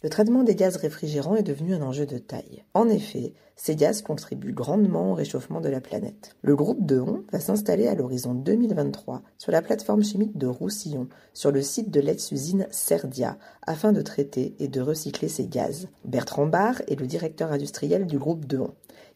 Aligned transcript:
Le 0.00 0.10
traitement 0.10 0.44
des 0.44 0.54
gaz 0.54 0.76
réfrigérants 0.76 1.34
est 1.34 1.42
devenu 1.42 1.74
un 1.74 1.82
enjeu 1.82 2.06
de 2.06 2.18
taille. 2.18 2.62
En 2.72 2.88
effet, 2.88 3.32
ces 3.56 3.74
gaz 3.74 4.00
contribuent 4.00 4.52
grandement 4.52 5.10
au 5.10 5.14
réchauffement 5.14 5.60
de 5.60 5.68
la 5.68 5.80
planète. 5.80 6.36
Le 6.42 6.54
groupe 6.54 6.86
Deon 6.86 7.24
va 7.32 7.40
s'installer 7.40 7.88
à 7.88 7.96
l'horizon 7.96 8.32
2023 8.32 9.22
sur 9.38 9.50
la 9.50 9.60
plateforme 9.60 10.04
chimique 10.04 10.38
de 10.38 10.46
Roussillon, 10.46 11.08
sur 11.34 11.50
le 11.50 11.62
site 11.62 11.90
de 11.90 11.98
l'ex-usine 11.98 12.68
Cerdia, 12.70 13.38
afin 13.66 13.90
de 13.90 14.00
traiter 14.00 14.54
et 14.60 14.68
de 14.68 14.80
recycler 14.80 15.26
ces 15.26 15.48
gaz. 15.48 15.88
Bertrand 16.04 16.46
Barr 16.46 16.80
est 16.86 17.00
le 17.00 17.08
directeur 17.08 17.50
industriel 17.50 18.06
du 18.06 18.18
groupe 18.18 18.44
Deon. 18.44 18.74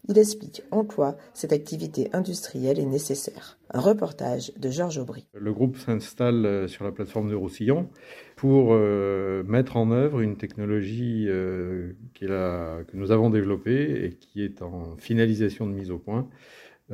Il 0.09 0.17
explique 0.17 0.63
en 0.71 0.83
quoi 0.83 1.15
cette 1.33 1.53
activité 1.53 2.09
industrielle 2.11 2.77
est 2.77 2.85
nécessaire. 2.85 3.57
Un 3.71 3.79
reportage 3.79 4.51
de 4.57 4.69
Georges 4.69 4.97
Aubry. 4.97 5.25
Le 5.33 5.53
groupe 5.53 5.77
s'installe 5.77 6.45
euh, 6.45 6.67
sur 6.67 6.83
la 6.83 6.91
plateforme 6.91 7.29
de 7.29 7.35
Roussillon 7.35 7.89
pour 8.35 8.73
euh, 8.73 9.43
mettre 9.43 9.77
en 9.77 9.91
œuvre 9.91 10.19
une 10.19 10.35
technologie 10.35 11.25
euh, 11.29 11.93
que 12.15 12.95
nous 12.95 13.11
avons 13.11 13.29
développée 13.29 14.05
et 14.05 14.09
qui 14.13 14.43
est 14.43 14.61
en 14.61 14.97
finalisation 14.97 15.67
de 15.67 15.71
mise 15.71 15.91
au 15.91 15.99
point 15.99 16.27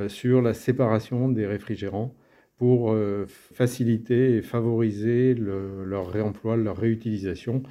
sur 0.07 0.41
la 0.41 0.53
séparation 0.53 1.29
des 1.29 1.47
réfrigérants 1.47 2.13
pour 2.57 2.95
faciliter 3.27 4.35
et 4.35 4.41
favoriser 4.41 5.33
leur 5.33 6.09
réemploi, 6.09 6.57
leur 6.57 6.77
réutilisation 6.77 7.63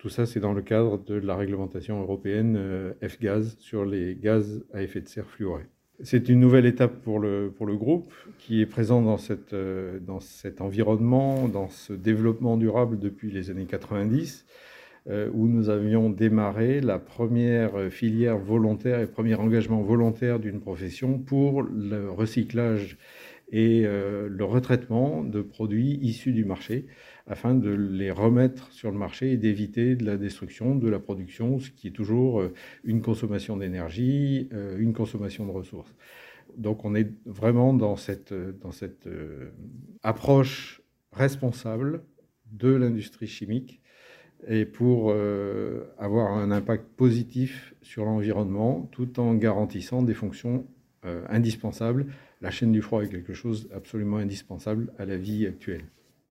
tout 0.00 0.08
ça, 0.08 0.24
c'est 0.24 0.40
dans 0.40 0.54
le 0.54 0.62
cadre 0.62 0.96
de 1.04 1.14
la 1.14 1.36
réglementation 1.36 2.00
européenne 2.00 2.56
euh, 2.58 2.92
F-Gaz 3.06 3.56
sur 3.58 3.84
les 3.84 4.16
gaz 4.16 4.64
à 4.72 4.82
effet 4.82 5.02
de 5.02 5.08
serre 5.08 5.28
fluorés. 5.28 5.66
C'est 6.02 6.30
une 6.30 6.40
nouvelle 6.40 6.64
étape 6.64 7.02
pour 7.02 7.18
le, 7.18 7.52
pour 7.54 7.66
le 7.66 7.76
groupe 7.76 8.10
qui 8.38 8.62
est 8.62 8.66
présent 8.66 9.02
dans, 9.02 9.18
cette, 9.18 9.52
euh, 9.52 9.98
dans 10.00 10.18
cet 10.18 10.62
environnement, 10.62 11.48
dans 11.48 11.68
ce 11.68 11.92
développement 11.92 12.56
durable 12.56 12.98
depuis 12.98 13.30
les 13.30 13.50
années 13.50 13.66
90, 13.66 14.46
euh, 15.10 15.28
où 15.34 15.46
nous 15.48 15.68
avions 15.68 16.08
démarré 16.08 16.80
la 16.80 16.98
première 16.98 17.92
filière 17.92 18.38
volontaire 18.38 19.00
et 19.00 19.06
premier 19.06 19.34
engagement 19.34 19.82
volontaire 19.82 20.38
d'une 20.38 20.60
profession 20.60 21.18
pour 21.18 21.62
le 21.62 22.10
recyclage 22.10 22.96
et 23.52 23.82
le 23.82 24.44
retraitement 24.44 25.24
de 25.24 25.42
produits 25.42 25.98
issus 26.02 26.32
du 26.32 26.44
marché 26.44 26.86
afin 27.30 27.54
de 27.54 27.70
les 27.70 28.10
remettre 28.10 28.72
sur 28.72 28.90
le 28.90 28.98
marché 28.98 29.30
et 29.32 29.36
d'éviter 29.36 29.94
de 29.94 30.04
la 30.04 30.16
destruction 30.16 30.74
de 30.74 30.88
la 30.88 30.98
production, 30.98 31.60
ce 31.60 31.70
qui 31.70 31.86
est 31.86 31.92
toujours 31.92 32.40
euh, 32.40 32.52
une 32.82 33.02
consommation 33.02 33.56
d'énergie, 33.56 34.48
euh, 34.52 34.76
une 34.78 34.92
consommation 34.92 35.46
de 35.46 35.52
ressources. 35.52 35.94
Donc 36.56 36.84
on 36.84 36.96
est 36.96 37.08
vraiment 37.26 37.72
dans 37.72 37.94
cette, 37.94 38.34
dans 38.34 38.72
cette 38.72 39.06
euh, 39.06 39.50
approche 40.02 40.82
responsable 41.12 42.02
de 42.50 42.74
l'industrie 42.74 43.28
chimique 43.28 43.80
et 44.48 44.64
pour 44.64 45.14
avoir 45.98 46.32
un 46.32 46.50
impact 46.50 46.86
positif 46.96 47.74
sur 47.82 48.06
l'environnement 48.06 48.88
tout 48.90 49.20
en 49.20 49.34
garantissant 49.34 50.02
des 50.02 50.14
fonctions 50.14 50.66
indispensables. 51.02 52.06
La 52.40 52.50
chaîne 52.50 52.72
du 52.72 52.82
froid 52.82 53.02
est 53.02 53.08
quelque 53.08 53.34
chose 53.34 53.68
absolument 53.74 54.18
indispensable 54.18 54.92
à 54.98 55.04
la 55.04 55.16
vie 55.16 55.46
actuelle. 55.46 55.84